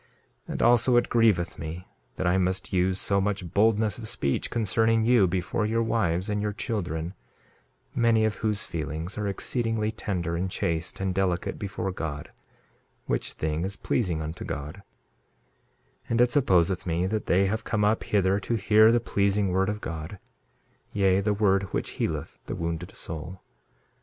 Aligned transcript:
2:7 0.47 0.51
And 0.53 0.61
also 0.63 0.95
it 0.95 1.09
grieveth 1.09 1.59
me 1.59 1.87
that 2.15 2.25
I 2.25 2.39
must 2.39 2.73
use 2.73 2.97
so 2.99 3.21
much 3.21 3.53
boldness 3.53 3.99
of 3.99 4.07
speech 4.07 4.49
concerning 4.49 5.05
you, 5.05 5.27
before 5.27 5.63
your 5.63 5.83
wives 5.83 6.27
and 6.27 6.41
your 6.41 6.53
children, 6.53 7.13
many 7.93 8.25
of 8.25 8.37
whose 8.37 8.65
feelings 8.65 9.15
are 9.19 9.27
exceedingly 9.27 9.91
tender 9.91 10.35
and 10.35 10.49
chaste 10.49 10.99
and 10.99 11.13
delicate 11.13 11.59
before 11.59 11.91
God, 11.91 12.31
which 13.05 13.33
thing 13.33 13.63
is 13.63 13.75
pleasing 13.75 14.23
unto 14.23 14.43
God; 14.43 14.77
2:8 14.77 14.81
And 16.09 16.21
it 16.21 16.31
supposeth 16.31 16.87
me 16.87 17.05
that 17.05 17.27
they 17.27 17.45
have 17.45 17.63
come 17.63 17.85
up 17.85 18.03
hither 18.03 18.39
to 18.39 18.55
hear 18.55 18.91
the 18.91 18.99
pleasing 18.99 19.49
word 19.49 19.69
of 19.69 19.81
God, 19.81 20.17
yea, 20.91 21.19
the 21.21 21.35
word 21.35 21.61
which 21.73 21.91
healeth 22.01 22.39
the 22.47 22.55
wounded 22.55 22.95
soul. 22.95 23.39